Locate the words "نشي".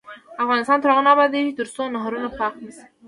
2.65-2.85